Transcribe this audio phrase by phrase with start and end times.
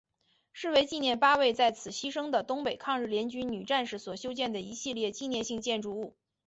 [0.51, 6.15] 是为纪念八位在此牺牲的东北抗日联军女战士所修建的一系列纪念性建筑物。